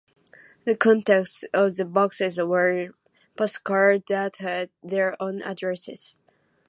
The 0.65 0.75
contents 0.75 1.43
of 1.53 1.75
the 1.75 1.85
boxes 1.85 2.39
were 2.39 2.89
postcards 3.37 4.05
that 4.09 4.37
had 4.37 4.71
their 4.81 5.15
own 5.21 5.43
addresses. 5.43 6.17